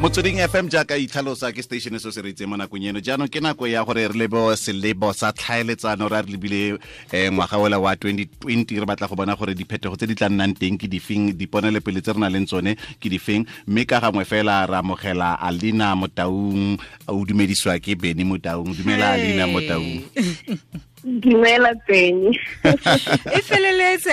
[0.00, 3.00] motsweding fm jaaka itlhalosa ke station se se reitseng mo nakong eno.
[3.04, 6.80] Jaanong ke nako ya gore re lebo selebo sa tlhaeletsano re a re lebile
[7.12, 10.56] um ngwaga ola wa 2020 re batla go bona gore diphetogo tse di tla nnang
[10.56, 13.44] teng ke difeng diponelepele tse re nang leng tsone ke difeng.
[13.68, 18.72] Mme ka gangwe fela re amogela alina motaung o dumedisiwa ke beny motaung.
[18.72, 20.00] Dumela alina motaung.
[21.04, 22.38] Dumela Benny.
[23.36, 23.40] E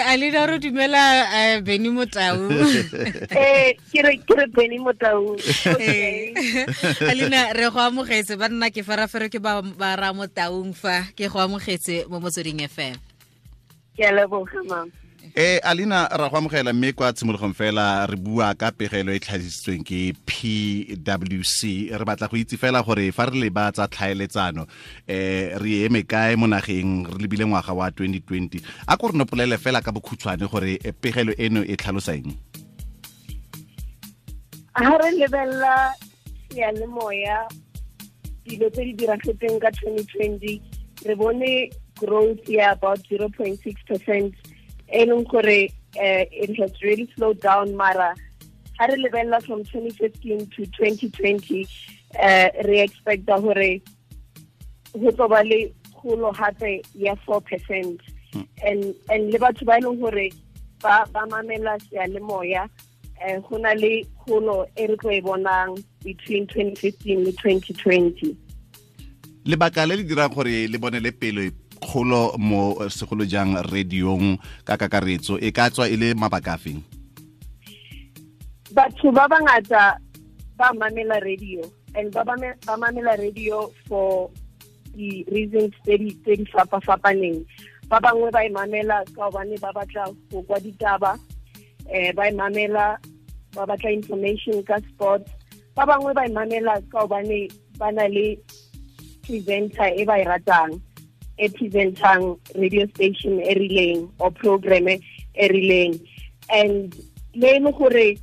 [0.08, 2.38] feleletse alina re dumela Beni beny motau.
[3.32, 5.36] Eh ke re ke re Benny motau.
[5.80, 6.34] Eh.
[7.12, 11.28] alina re go amogetse ba nna ke farafere ke ba ba ra motaung fa ke
[11.28, 12.96] go amogetse mo motsweding fm
[13.98, 15.07] ke a leboga mama
[15.38, 19.86] e alina ra go amogela mme kwa tshimologong fela re bua ka pegelo e tlhagisitsweng
[19.86, 25.86] ke pwc re batla go itse fela gore fa re leba tsa tlhaeletsano um re
[25.86, 29.94] eme kae mo nageng re lebile ngwaga wa 2020 a ko re nopolele fela ka
[29.94, 32.34] bokhutshwane gore eh, pegelo eno e tlhalosang
[34.74, 35.94] ha re lebella
[36.50, 37.46] seyalemoya
[38.42, 41.70] dilo tse di diragetseng ka 2020 re bone
[42.02, 44.34] growth ya about 0.6 percent
[44.92, 48.16] e leng gore uh, it has really slowed down mara
[48.80, 51.68] ha re lebella from 2015 to 2020
[52.20, 53.82] uh, re expecta gore
[54.94, 55.60] go tlo ba le
[55.94, 58.02] kgolo gape ya 4 percent.
[58.64, 60.30] And and le batho ba e leng gore
[60.82, 62.70] ba ba mamela seyalemoya
[63.26, 68.36] eh go na le kgolo e re tlo e bonang between 2015 le 2020
[69.46, 71.52] lebaka le le dirang gore le bone le pele
[71.88, 74.36] kgolo mo eh, segolo jang radiong
[74.68, 75.40] ka kakaretso?
[75.40, 76.84] E ka tswa e le mabaka feng?
[78.76, 79.96] Batho ba bangata
[80.60, 81.64] ba mamela radio
[81.96, 82.36] and ba ba
[82.76, 84.28] mamela radio for
[85.00, 87.48] the reasons tse di fapa-fapaneng.
[87.88, 91.16] Ba bangwe ba e mamela ka gobane ba batla go kwa ditaba
[91.88, 93.00] eh ba e mamela
[93.56, 95.32] ba batla information ka sports.
[95.72, 97.48] Ba bangwe ba e mamela ka gobane
[97.80, 98.36] ba na le
[99.24, 100.76] presenter e ba e ratang
[101.38, 105.00] e presentang radio station e rileng or program e
[105.36, 106.00] rileng.
[106.50, 106.96] And
[107.34, 108.18] le e le gore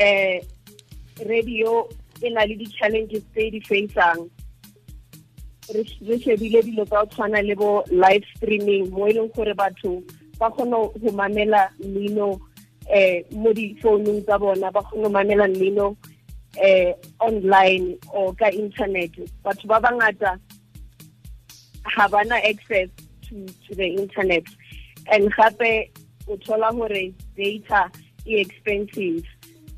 [0.00, 0.40] eh
[1.26, 1.88] radio
[2.22, 4.30] e na le di-challenges tse di faceang
[5.74, 9.54] re re shebile dilo tsa go tshwana le bo live streaming mo e leng gore
[9.54, 10.02] batho
[10.38, 12.40] ba kgone go mamela mmino
[12.88, 15.96] eh mo di-founung tsa bona ba kgone go mamela mmino
[16.56, 19.10] eh online or ka internet.
[19.44, 20.38] Batho ba bangata
[21.84, 22.88] ha bana access
[23.28, 24.44] to, to the internet.
[25.10, 25.90] And gape
[26.28, 27.90] o thola gore data
[28.26, 29.24] e expensive.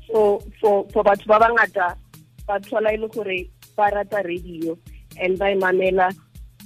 [0.07, 1.95] So for for batho ba bangata
[2.47, 4.77] ba thola e le gore ba rata radio
[5.19, 6.13] and ba e mamela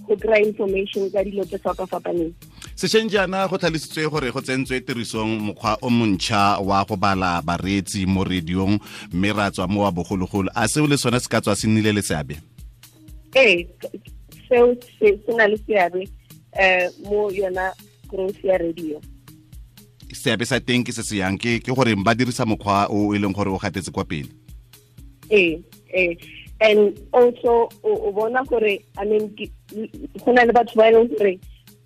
[0.07, 2.33] go kry information ka dilo tse fapa-fapaneng.
[2.75, 8.05] Sešweng jaana go tlhalositswe gore go tsentswe tirisong mokgwa o montšha wa go bala bareetsi
[8.05, 8.79] mo radiong
[9.13, 10.49] mme ra tswa mo wa bogologolo.
[10.55, 12.37] A seo le sone se ka tswa se nnile le seabe?
[13.35, 13.65] Ee
[14.51, 16.03] seo se na le seabe
[16.59, 17.71] um mo yona
[18.11, 18.99] growth ya radio.
[20.11, 23.17] Seabe sa teng ke se se yang ke ke gore ba dirisa mokgwa o e
[23.17, 24.27] leng gore o gatetse kwa pele.
[25.31, 25.63] Ee
[25.95, 26.19] ee
[26.59, 29.31] and also o bona gore i mean
[30.19, 31.39] go na le batho ba e leng gore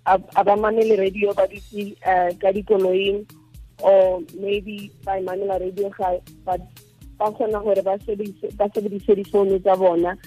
[0.06, 3.22] a ba mamele radio ba dutse um ka dikoloing
[3.82, 6.58] or maybe ba emamela mamela radio ga ba
[7.30, 7.98] kgona gore ba
[8.74, 10.18] sebedise difounu tsa bona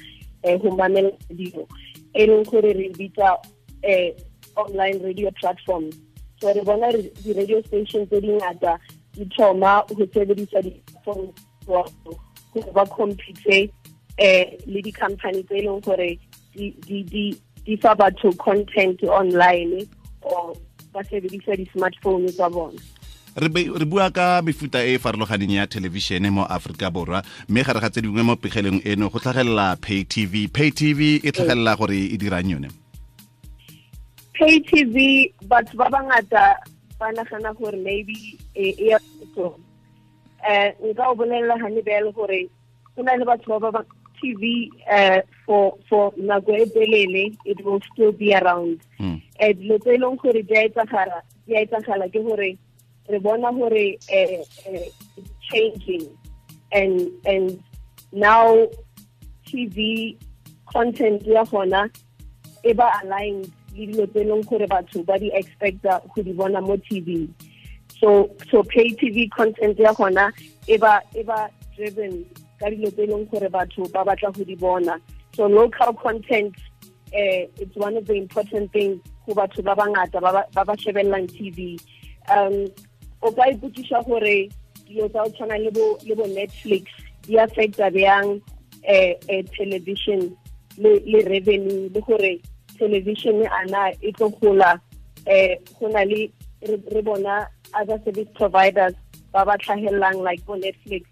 [0.44, 1.68] um go mamela radio
[2.14, 3.38] e leng gore re bitsa
[3.84, 4.12] um
[4.56, 5.96] online radio platforms
[6.42, 6.92] so re bona
[7.24, 8.80] di-radio station tse dingata
[9.14, 11.32] di thoma go sebedisa di-platform
[11.66, 11.92] gore
[12.74, 13.70] ba compete
[14.18, 16.20] eh le di-company tse e leng gore
[16.54, 19.86] di fa batho content online
[20.22, 20.56] or
[20.94, 22.80] ba sebedisa di-smartphone tsa bona
[23.40, 27.90] re bua ka mefuta e e farologaneng ya thelebišene mo aforika borwa mme gare ga
[27.90, 32.18] tse dingwe mo pegeleng eno go tlhagelela pay tv pay tv e tlhagelela gore e
[32.18, 32.70] dirang yone.
[34.36, 34.96] Pay tv
[35.48, 36.60] batho ba bangata
[37.00, 39.56] ba nagana gore maybe e e ya setso
[40.44, 42.50] eh nka o bolelela gane beele gore
[42.96, 43.84] go na le batho ba ba
[44.20, 48.80] tv uh, for for nako e telele it will still be around.
[49.00, 49.22] Mm.
[49.40, 52.58] eh dilo tse e leng gore di a etsagala ke gore
[53.10, 54.90] re bona gore eh, eh,
[55.50, 56.08] changing.
[56.72, 57.64] And and
[58.12, 58.68] now
[59.48, 60.18] tv
[60.72, 61.90] content ya gona
[62.64, 66.62] e ba aligned le dilo tse leng gore batho ba di expecta go di bona
[66.62, 67.30] mo tv
[68.00, 70.32] so so pay tv content ya gona
[70.68, 72.26] e ba e ba driven
[72.60, 75.00] ka dilo tse leng gore batho ba batla go di bona.
[75.36, 76.54] So local content
[77.14, 80.76] uh, it's one of the important things go batho ba bangata ba ba ba ba
[80.78, 81.80] shebellang tv
[82.30, 82.68] um
[83.22, 84.50] o ka ipotsiša gore
[84.88, 86.84] dilo tsa go tshwana le bo netflix
[87.28, 88.42] di affecta bjang
[88.84, 89.16] eh,
[89.58, 90.36] television
[90.78, 92.40] le, revenue le gore
[92.80, 94.80] television ana e tlo gola
[95.26, 96.32] eh go na le
[96.64, 98.96] re bona other service providers
[99.32, 101.06] ba ba tlhagelelang like bo netflix.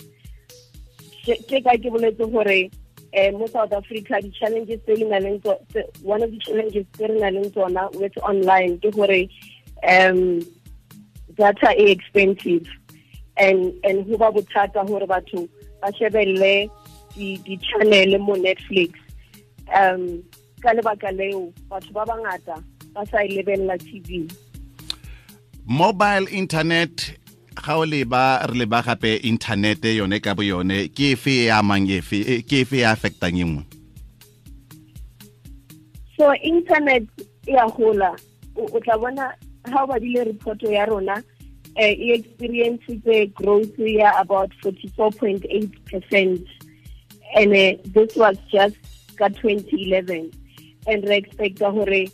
[1.27, 2.71] Ke ka ke boletse gore
[3.13, 4.95] eh mo South Africa di challenges tse
[6.03, 9.29] one of the challenges tse re nang le tsona with online ke gore
[9.83, 10.41] um
[11.37, 12.67] data e expensive.
[13.37, 15.47] And and ho ba bothata hore batho
[15.81, 16.69] ba shebelle
[17.13, 18.93] di di channel mo Netflix.
[19.73, 20.23] Um
[20.61, 22.57] ka lebaka leo batho ba bangata
[22.93, 24.25] ba sa e lebella TV
[25.67, 27.19] mobile internet
[27.51, 31.91] ga o leba re leba gape inthanete yone ka bo yone ke efe e amang
[31.91, 33.63] efe e- ke efe e affectang e nngwe?
[36.15, 37.03] So internet
[37.45, 38.15] e a gola.
[38.55, 39.35] O tla bona
[39.71, 41.23] ha o badile report ya rona?
[41.75, 42.89] Eh, e experienced
[43.35, 45.45] growth ya about 44.8
[45.85, 46.41] percent.
[47.35, 48.77] And uh, this was just
[49.17, 50.31] ka 2011
[50.87, 52.05] and re expect hore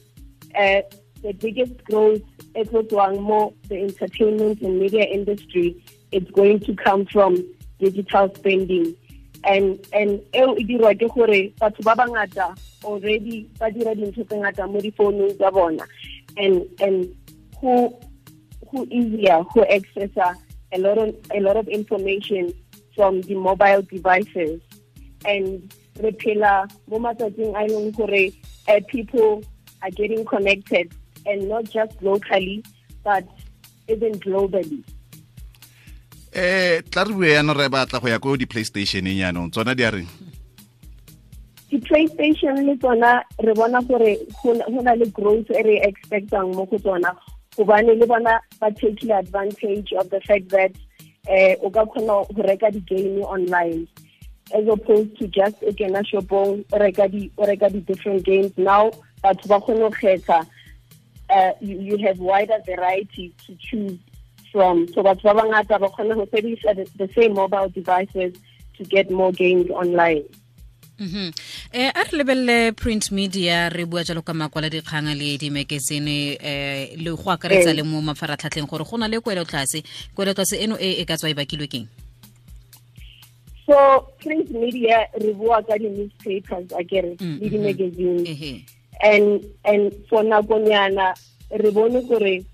[0.56, 0.82] uh,
[1.22, 2.22] the biggest growth
[2.56, 5.76] e tlo tswang mo the entertainment and media industry
[6.12, 7.38] it's going to come from
[7.80, 8.96] digital spending.
[9.44, 14.36] And and eo e dirwa ke gore batho ba bangata already ba dira dintho tse
[14.40, 15.86] ngata mo difounung tsa bona.
[16.38, 17.16] And and
[17.64, 17.96] who
[18.70, 20.12] who easier who access
[20.74, 22.52] a lot of a lot of information
[22.94, 24.60] from the mobile devices.
[25.26, 25.72] And
[26.04, 28.28] re phela mo matsatsing a leng gore
[28.68, 29.44] uh, people
[29.82, 30.92] are getting connected
[31.26, 32.64] and not just locally
[33.04, 33.24] but
[33.88, 34.84] even globally.
[36.34, 39.92] Eh tla re bue yaanong re batla go ya ko di-playstationeng yaanong tsona di a
[39.96, 40.10] reng?
[41.72, 44.52] Di-playstation le tsona re bona gore go
[44.84, 47.16] na le growth e re expectang mo go tsona
[47.58, 50.72] gobane le bona ba takile advantage of the fact that
[51.28, 53.88] eh o ka kgona go reka di-game online
[54.54, 58.52] as opposed to just o kena shopong o reka di-different games.
[58.58, 58.92] Now
[59.24, 60.46] batho ba kgone go kgetha
[61.30, 63.98] uh, you, have wider variety to choose
[64.52, 64.88] from.
[64.90, 68.34] So batho ba bangata ba kgona go sebedisa the same mobile devices
[68.78, 70.26] to get more games online
[71.00, 71.32] Mhm.
[71.74, 76.96] eh a re lebelele print media re bua jalo ka makwala dikgang le di-magazine eh
[76.98, 77.74] le go akaretsa Ee.
[77.74, 79.84] le mo mafaratlhatlheng gore go na le Kwelo tlase
[80.60, 81.88] eno e e ka tswa e bakilwe keng
[83.66, 87.50] so print media re bua ka di-newspapers a kere le mhm.
[87.50, 88.66] di-magazine ehe
[89.02, 91.14] and and for nakonyana
[91.52, 92.46] re bone gore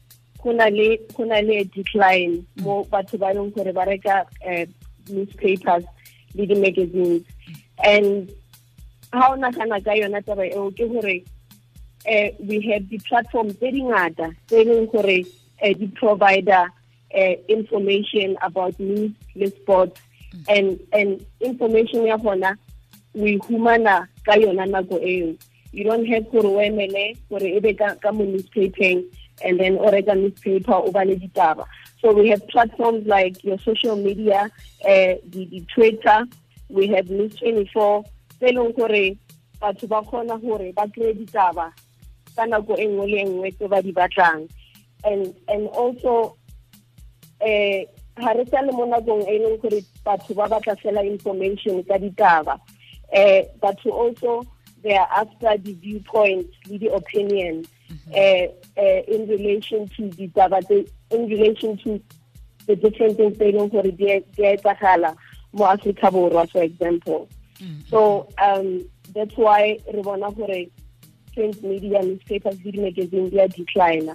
[0.43, 4.67] go na le decline mo batho ba e leng gore ba reka eh,
[5.09, 5.83] newspapers
[6.35, 7.23] le di-magazines
[7.83, 8.31] and
[9.13, 11.23] ha o nagana ka yona taba eo ke gore
[12.05, 15.25] eh, we have di-platform tse dingata tse e leng gore
[15.61, 16.67] eh, di provider
[17.11, 20.01] eh, information about news le sports
[20.47, 22.55] and and information ya gona
[23.13, 25.35] we humana ka yona nako eo.
[25.71, 29.03] You don't have gore o emele gore e be ka mo newspapering
[29.43, 31.65] and then o reka newspaper o bale ditaba.
[32.01, 34.51] So we have platforms like your social media
[34.85, 36.25] uh, the, the twitter
[36.69, 38.03] we have news 24
[38.39, 39.17] tse leng gore
[39.61, 41.73] batho ba kgona gore ba kry ditaba
[42.35, 44.47] ka nako e nngwe le nngwe tse ba di batlang.
[45.03, 46.37] And and also
[47.41, 47.85] eh
[48.17, 51.97] ha re sa le mo nakong e leng gore batho ba batla fela information ka
[51.97, 52.59] ditaba.
[53.11, 54.45] Eh batho also
[54.83, 57.65] they are after the viewpoints le the opinion
[58.13, 60.61] eh eh in relation to ditaba
[61.11, 61.99] in relation to
[62.67, 64.21] the different things tse e leng gore di a
[64.55, 65.17] etsagala
[65.53, 67.27] mo Africa Borwa for example.
[67.89, 70.65] So um that's why re bona gore
[71.33, 74.09] print media newspapers le di-magazine di a decline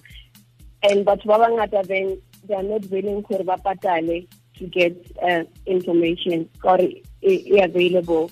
[0.82, 4.26] and batho ba bangata then they are not willing gore ba patale
[4.58, 8.30] to get uh, information or e, e available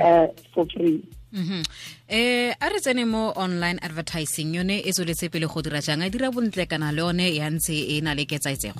[0.00, 1.02] uh, for free.
[1.34, 1.66] Mhm.
[2.08, 6.02] eh a re tsene mo online advertising yone e tsweletse pele go dira jang?
[6.02, 8.78] A dira bontle kana le yone ya ntse e na le ketsaetsego?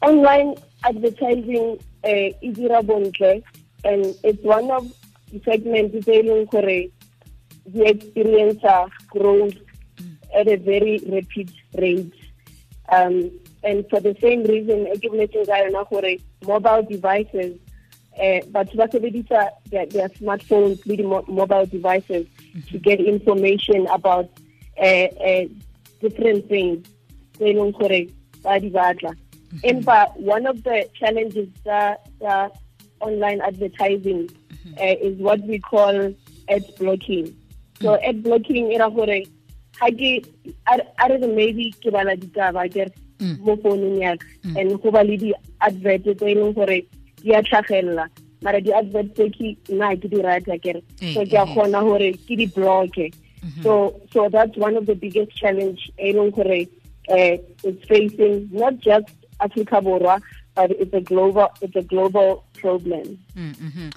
[0.00, 3.42] Online advertising uh, e dira bontle
[3.84, 4.84] and it's one of
[5.32, 6.90] the segments tse e leng gore
[7.72, 8.62] di experience
[9.08, 9.56] growth
[10.34, 12.12] at a very rapid rate.
[12.90, 13.30] Um,
[13.64, 16.14] and for the same reason e ke boletseng ka yona gore
[16.46, 17.54] mobile devices
[18.18, 22.26] uh, batho ba sebedisa their smartphones le di-mobile devices
[22.70, 24.28] to get information about
[24.78, 25.44] uh, uh,
[26.02, 26.82] different things
[27.38, 28.00] tse e leng gore
[28.42, 29.14] ba di batla
[29.70, 32.50] empa one of the challenges tsa tsa
[33.00, 34.28] online advertising
[34.80, 36.14] uh, is what we call
[36.48, 37.36] ad blocking.
[37.80, 39.22] So ad blocking e ra gore
[39.80, 40.10] ha ke
[40.68, 42.90] a re maybe ke bala ditaba ke
[43.40, 44.26] mo founung yaka
[44.58, 46.78] and go ba le di-advert tse e leng gore
[47.22, 48.06] di a tlhagelela
[48.42, 51.50] mara di-advert tse ke nna ke di rata kere Eh, so ke a eh.
[51.54, 53.02] kgona gore ke di bloke
[53.62, 56.60] so so that's one of the biggest challenge e leng gore
[57.14, 57.34] uh,
[57.70, 59.14] it's facing not just
[59.44, 60.20] Africa Borwa
[60.54, 63.90] but it's a global it's a global problem Mm, -hmm.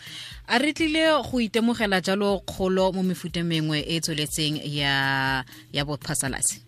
[0.48, 5.86] a re tlile go itemogela jalo kgolo mo mefute mengwe e e tsweletseng ya ya
[5.86, 6.62] bophasalase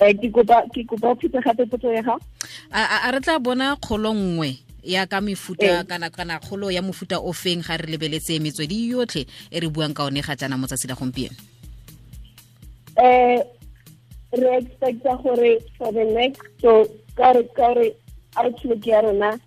[0.00, 2.20] eh ke kopa ke kopa phete gape potso ya gago
[2.72, 5.84] a re tla bona kgolo nngwe ya ka mefuta Ee.
[5.84, 9.94] kana kana kgolo ya mofuta o feng ga re lebeletse metswedi yotlhe e re buang
[9.94, 11.36] ka one ga jana motsatsi la gompieno
[12.96, 13.40] eh
[14.36, 16.86] re expecta gore for the next so
[17.16, 17.92] ka re ka re
[18.36, 19.38] outlook ya rona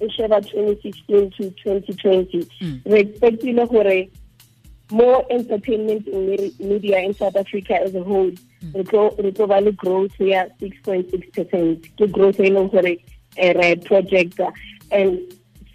[0.00, 2.80] e sheba 2016 to 2020 Mm.
[2.84, 4.08] re expectile gore
[4.90, 8.30] more entertainment in media in South Africa as a whole
[8.74, 11.86] re tlo re tlo ba le growth ya 6.6 percent.
[11.98, 12.94] Ke growth e leng gore
[13.36, 14.52] eh, re projecta.
[14.92, 15.18] And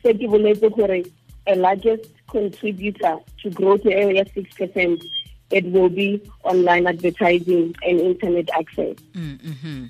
[0.03, 1.03] se ke boletse gore
[1.47, 5.03] a largest contributor to growth ya 6 percent
[5.51, 8.95] it will be online advertising and internet access.
[9.13, 9.89] Mm, mhm.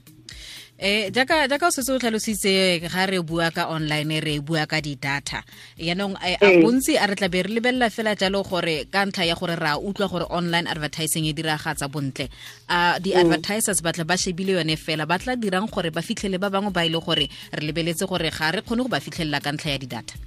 [0.82, 4.82] eh jaka jaka o setse o tlhalositse ga re bua ka online re bua ka
[4.82, 5.46] di-data.
[5.78, 9.30] Yaanong eh, a bontsi a re tla be re lebelela fela jalo gore ka ntlha
[9.30, 12.34] ya gore re a utlwa gore online advertising e diragatsa bontle
[12.66, 16.50] a di-advertisers ba tla ba shebile yone fela ba tla dirang gore ba fitlhele ba
[16.50, 19.78] bangwe ba ile gore re lebeletse gore ga re kgone go ba fitlhelela ka ntlha
[19.78, 20.18] ya di-data.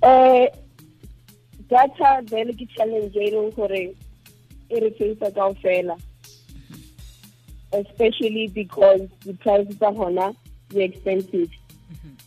[0.00, 0.61] Eh
[1.74, 3.84] data vele ke challenge e leng gore
[4.70, 5.96] e re face kaofela
[7.80, 10.34] especially because the prices are hona
[10.68, 11.50] they're expensive.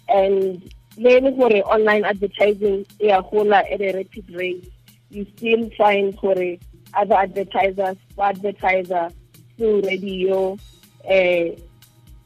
[0.07, 0.61] And
[0.97, 4.71] le e le gore online advertising e a gola at a rapid rate
[5.09, 6.57] you still find gore
[6.93, 9.09] other advertisers advertiser
[9.57, 10.57] through radio
[11.09, 11.47] uh,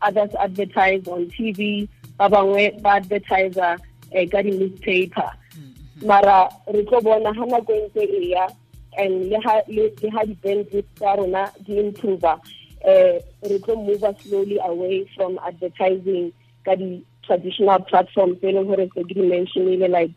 [0.01, 3.77] others advertise on TV ba bangwe ba advertiser
[4.11, 5.31] eh, ka di-newspaper
[6.05, 8.47] mara re tlo bona ha nako e ntse e ya
[8.97, 12.33] and le ha le le ha di-bandwidth tsa rona di improve
[12.81, 16.31] eh re tlo move slowly away from advertising
[16.65, 20.15] ka di-traditional platforms e leng gore se ke di-mentionile like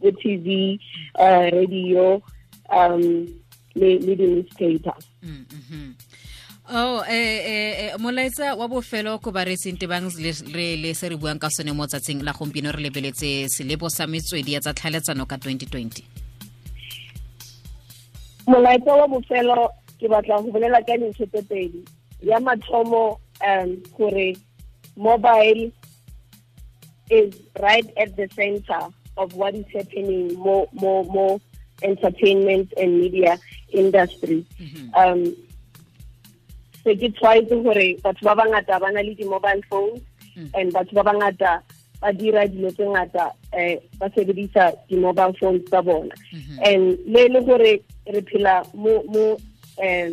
[0.00, 0.78] the TV
[1.18, 2.22] uh, radio
[2.70, 3.26] um
[3.74, 5.94] le di-newspaper Mm, mhm.
[6.70, 10.08] Oh eh eh eh, molaetsa wa bofelo ko ba re seng tebang
[10.52, 14.06] re- le se re buang ka sone mo tsatsing la gompieno re lebeletse selebo sa
[14.06, 16.28] metswedi ya tsa tlhaeletsano ka 2020
[18.48, 19.68] molaetsa wa bofelo
[20.00, 21.84] ke batla go bolela ka dintho tse pedi.
[22.22, 24.36] Ya mathomo um gore
[24.96, 25.70] mobile
[27.10, 28.80] is right at the center
[29.16, 31.40] of what is happening mo mo mo
[31.82, 33.38] entertainment and media
[33.72, 34.46] industry.
[34.94, 35.34] Um
[36.88, 40.00] se ke tshwaetse gore batho ba bangata ba na le di-mobile phones
[40.54, 41.60] and batho ba bangata
[42.00, 46.14] ba dira dilo tse ngata eh ba sebedisa di-mobile phones tsa bona.
[46.64, 49.36] And le le gore re phela mo mo
[49.82, 50.10] um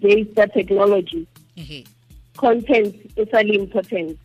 [0.00, 1.26] days tsa technology
[2.36, 4.16] content e sa le important.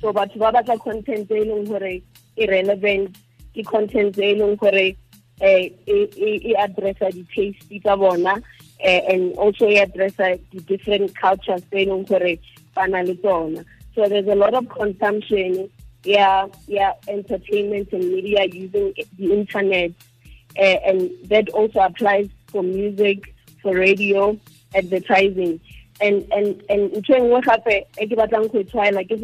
[0.00, 2.02] So batho ba batla content e leng gore
[2.36, 3.16] e relevant
[3.54, 4.94] ke content e leng gore
[5.40, 8.38] eh e addressa di-taste tsa bona
[8.84, 12.38] and also e addressa di-different cultures tse e leng gore
[13.94, 15.68] so there's a lot of consumption
[16.04, 19.90] yeah yeah entertainment and media using the internet.
[20.56, 24.38] Uh, and that also applies for music for radio
[24.74, 25.60] advertising.
[26.00, 29.18] And and and ntho e nngwe gape e ke batlang go tshwaela ke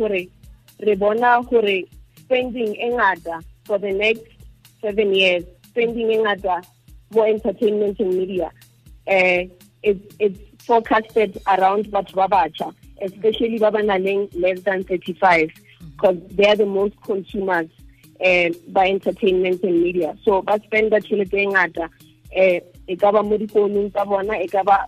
[2.19, 4.27] spending ngata for the next
[4.83, 6.65] seven years spending e ngata
[7.15, 8.51] mo entertainment and media
[9.09, 9.43] uh,
[9.83, 15.51] it's, it's forecasted around batho ba batjha especially ba ba less than 35
[15.97, 17.69] because they are the most consumers
[18.25, 20.17] uh, by entertainment and media.
[20.25, 24.49] So ba spenda tšhelete e ngata uh, e ka ba mo difounung tsa bona e
[24.49, 24.87] ka ba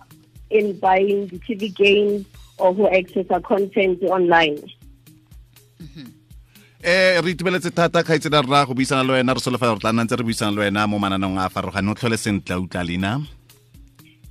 [0.49, 2.25] in buying the tv games
[2.57, 4.57] or who access our content online.
[6.83, 9.91] Eh re itebeletse thata kgaitsedi a rra go buisana le wena re solofela gore tla
[9.91, 12.61] nna ntse re buisana le wena mo mananong a a farologane o tlhole sentle a
[12.61, 13.19] utlwa leina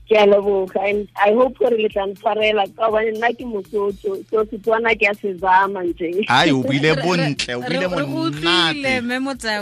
[0.09, 4.17] ke a leboga and i hope gore le tla ntshwarela ka gobane nna ke mosotho
[4.31, 6.25] so setswana ke a se zama nje.
[6.29, 9.55] Ai o buile bontle o buile re go utlwile monate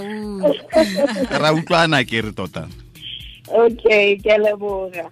[1.40, 2.68] ra utlwana ke re tota
[3.48, 5.10] okay ke a leboga.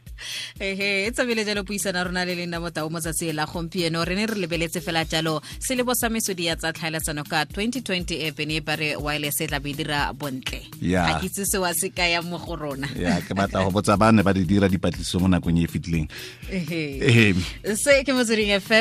[0.61, 4.05] Ehe e tsabile jalo puisana rona le lena motao mo tsatsi la gompieno.
[4.05, 8.39] Re ne re lebeletse fela jalo selebo sa mesodi ya tsa tlhaeletsano ka 2020 app
[8.47, 10.63] ne ba re wireless e tla be e dira bontle.
[10.81, 11.07] Ya.
[11.07, 12.89] ga ke itse se wa se kaya mo go rona.
[12.97, 15.69] Ya ke batla go botsa ba ne ba di dira dipatlisiso mo nakong e e
[15.69, 16.09] fetileng
[16.51, 16.83] ehe.
[17.03, 17.27] Ehe.
[17.77, 18.73] se ke motsweding fm